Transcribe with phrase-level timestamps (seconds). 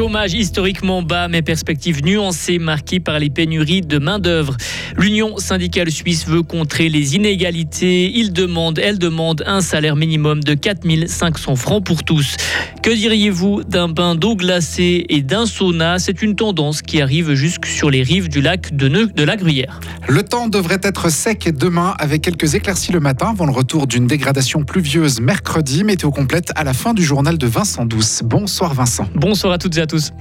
[0.00, 4.56] Chômage historiquement bas, mais perspectives nuancées marquées par les pénuries de main-d'œuvre.
[4.96, 8.10] L'Union syndicale suisse veut contrer les inégalités.
[8.14, 12.38] Il demande, elle demande un salaire minimum de 4500 francs pour tous.
[12.82, 15.98] Que diriez-vous d'un bain d'eau glacée et d'un sauna?
[15.98, 19.80] C'est une tendance qui arrive jusque sur les rives du lac de, de la Gruyère.
[20.08, 24.06] Le temps devrait être sec demain avec quelques éclaircies le matin avant le retour d'une
[24.06, 25.84] dégradation pluvieuse mercredi.
[25.84, 28.22] Météo complète à la fin du journal de Vincent Douce.
[28.24, 29.06] Bonsoir Vincent.
[29.14, 29.89] Bonsoir à toutes et à tous.
[29.90, 30.12] Santos.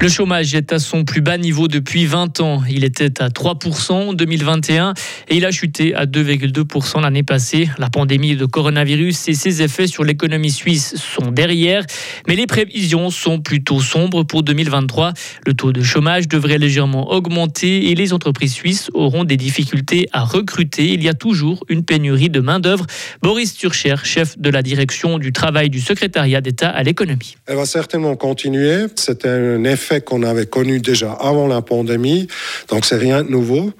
[0.00, 2.62] Le chômage est à son plus bas niveau depuis 20 ans.
[2.68, 4.92] Il était à 3% en 2021
[5.28, 7.70] et il a chuté à 2,2% l'année passée.
[7.78, 11.84] La pandémie de coronavirus et ses effets sur l'économie suisse sont derrière,
[12.28, 15.14] mais les prévisions sont plutôt sombres pour 2023.
[15.46, 20.24] Le taux de chômage devrait légèrement augmenter et les entreprises suisses auront des difficultés à
[20.24, 20.92] recruter.
[20.92, 22.84] Il y a toujours une pénurie de main-d'œuvre.
[23.22, 27.36] Boris Turcher, chef de la direction du travail du secrétariat d'État à l'économie.
[27.46, 28.86] Elle va certainement continuer.
[28.96, 32.28] C'est un effet qu'on avait connu déjà avant la pandémie.
[32.68, 33.72] Donc c'est rien de nouveau.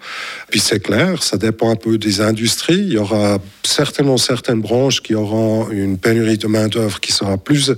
[0.50, 2.74] Puis c'est clair, ça dépend un peu des industries.
[2.78, 7.72] Il y aura certainement certaines branches qui auront une pénurie de main-d'œuvre qui sera plus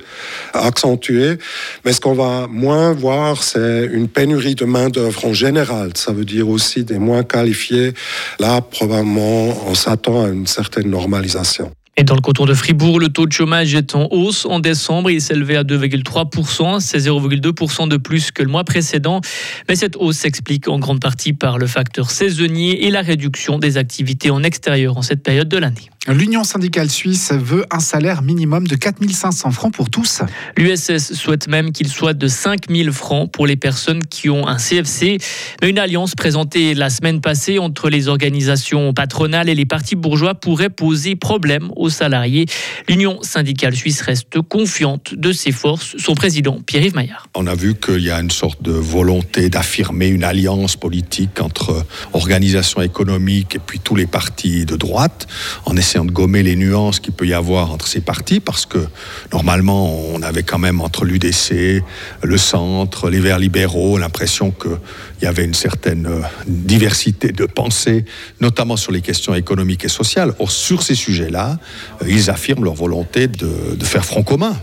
[0.53, 1.39] accentuée.
[1.85, 5.91] Mais ce qu'on va moins voir, c'est une pénurie de main-d'œuvre en général.
[5.95, 7.95] Ça veut dire aussi des moins qualifiés.
[8.39, 11.71] Là, probablement, on s'attend à une certaine normalisation.
[11.99, 14.45] Et dans le canton de Fribourg, le taux de chômage est en hausse.
[14.45, 16.79] En décembre, il s'élevait à 2,3%.
[16.81, 19.23] C'est 0,2% de plus que le mois précédent.
[19.67, 23.79] Mais cette hausse s'explique en grande partie par le facteur saisonnier et la réduction des
[23.79, 25.91] activités en extérieur en cette période de l'année.
[26.09, 30.23] L'Union syndicale suisse veut un salaire minimum de 4500 francs pour tous.
[30.57, 35.19] L'USS souhaite même qu'il soit de 5000 francs pour les personnes qui ont un CFC.
[35.61, 40.35] Mais une alliance présentée la semaine passée entre les organisations patronales et les partis bourgeois
[40.35, 42.47] pourrait poser problème aux salariés.
[42.89, 45.97] L'Union syndicale suisse reste confiante de ses forces.
[45.99, 47.27] Son président, Pierre-Yves Maillard.
[47.35, 51.85] On a vu qu'il y a une sorte de volonté d'affirmer une alliance politique entre
[52.13, 55.27] organisations économiques et puis tous les partis de droite
[55.65, 58.87] en essayant de gommer les nuances qu'il peut y avoir entre ces partis, parce que
[59.33, 61.83] normalement, on avait quand même entre l'UDC,
[62.23, 64.79] le centre, les Verts libéraux, l'impression qu'il
[65.23, 68.05] y avait une certaine euh, diversité de pensée,
[68.41, 70.35] notamment sur les questions économiques et sociales.
[70.39, 71.59] Or, sur ces sujets-là,
[72.03, 73.47] euh, ils affirment leur volonté de,
[73.85, 74.57] faire front commun.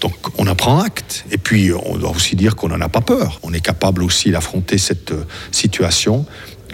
[0.00, 1.24] Donc, on en prend acte.
[1.30, 3.38] Et puis, on doit aussi dire qu'on n'en a pas peur.
[3.42, 6.26] On est capable aussi d'affronter cette euh, situation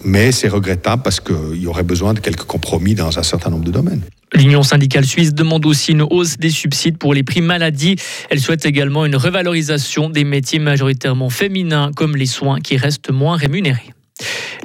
[0.04, 3.64] mais c'est regrettable parce qu'il y aurait besoin de quelques compromis dans un certain nombre
[3.64, 4.02] de domaines.
[4.34, 7.96] L'Union syndicale suisse demande aussi une hausse des subsides pour les prix maladie.
[8.28, 13.36] Elle souhaite également une revalorisation des métiers majoritairement féminins comme les soins qui restent moins
[13.36, 13.94] rémunérés.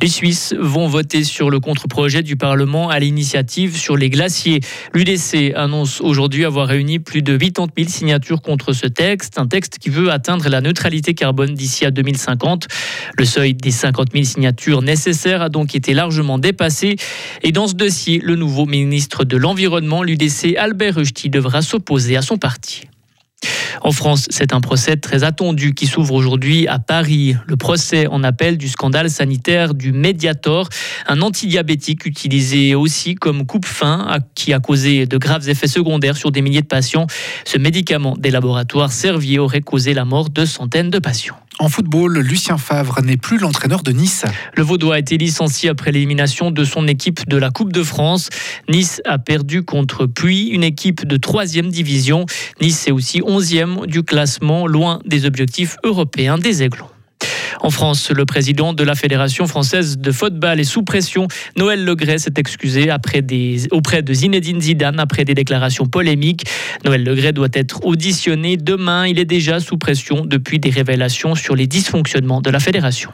[0.01, 4.59] Les Suisses vont voter sur le contre-projet du Parlement à l'initiative sur les glaciers.
[4.95, 9.77] L'UDC annonce aujourd'hui avoir réuni plus de 80 000 signatures contre ce texte, un texte
[9.77, 12.67] qui veut atteindre la neutralité carbone d'ici à 2050.
[13.15, 16.95] Le seuil des 50 000 signatures nécessaires a donc été largement dépassé.
[17.43, 22.23] Et dans ce dossier, le nouveau ministre de l'Environnement, l'UDC Albert Rusty, devra s'opposer à
[22.23, 22.87] son parti.
[23.81, 27.35] En France, c'est un procès très attendu qui s'ouvre aujourd'hui à Paris.
[27.47, 30.67] Le procès en appel du scandale sanitaire du Mediator,
[31.07, 36.41] un antidiabétique utilisé aussi comme coupe-fin qui a causé de graves effets secondaires sur des
[36.41, 37.07] milliers de patients.
[37.45, 41.37] Ce médicament des laboratoires Servier aurait causé la mort de centaines de patients.
[41.61, 44.25] En football, Lucien Favre n'est plus l'entraîneur de Nice.
[44.55, 48.29] Le Vaudois a été licencié après l'élimination de son équipe de la Coupe de France.
[48.67, 52.25] Nice a perdu contre Puy, une équipe de 3 division.
[52.61, 56.89] Nice est aussi 11e du classement, loin des objectifs européens des Aiglons.
[57.63, 61.27] En France, le président de la Fédération française de football est sous pression.
[61.57, 62.89] Noël Legret s'est excusé
[63.71, 66.45] auprès de Zinedine Zidane après des déclarations polémiques.
[66.83, 69.05] Noël Legret doit être auditionné demain.
[69.05, 73.11] Il est déjà sous pression depuis des révélations sur les dysfonctionnements de la fédération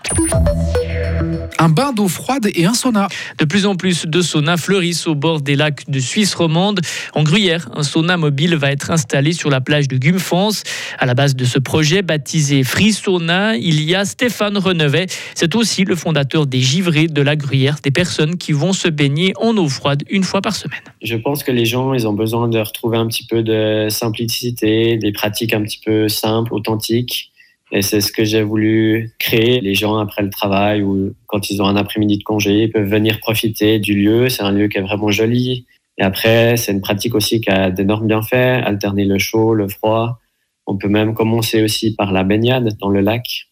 [1.59, 3.07] un bain d'eau froide et un sauna.
[3.37, 6.81] De plus en plus de saunas fleurissent au bord des lacs de Suisse romande.
[7.13, 10.63] En Gruyère, un sauna mobile va être installé sur la plage de Gumfans.
[10.99, 15.07] À la base de ce projet, baptisé Free Sauna, il y a Stéphane Renevet.
[15.35, 19.33] C'est aussi le fondateur des givrés de la Gruyère, des personnes qui vont se baigner
[19.37, 20.81] en eau froide une fois par semaine.
[21.01, 24.97] Je pense que les gens, ils ont besoin de retrouver un petit peu de simplicité,
[24.97, 27.31] des pratiques un petit peu simples, authentiques.
[27.71, 29.59] Et c'est ce que j'ai voulu créer.
[29.59, 33.19] Les gens, après le travail ou quand ils ont un après-midi de congé, peuvent venir
[33.19, 34.29] profiter du lieu.
[34.29, 35.65] C'est un lieu qui est vraiment joli.
[35.97, 40.19] Et après, c'est une pratique aussi qui a d'énormes bienfaits, alterner le chaud, le froid.
[40.65, 43.47] On peut même commencer aussi par la baignade dans le lac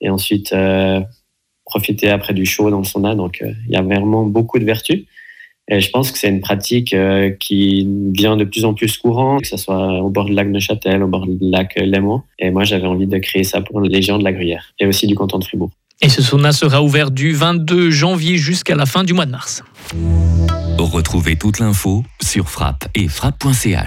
[0.00, 1.00] et ensuite euh,
[1.64, 3.14] profiter après du chaud dans le sauna.
[3.14, 5.04] Donc, euh, il y a vraiment beaucoup de vertus.
[5.68, 9.42] Et je pense que c'est une pratique euh, qui devient de plus en plus courante,
[9.42, 12.22] que ce soit au bord du lac Neuchâtel, au bord du lac Léman.
[12.38, 15.06] Et moi, j'avais envie de créer ça pour les gens de la Gruyère et aussi
[15.06, 15.70] du canton de Fribourg.
[16.02, 19.62] Et ce sauna sera ouvert du 22 janvier jusqu'à la fin du mois de mars.
[20.78, 23.80] Retrouvez toute l'info sur frappe et frappe.ch.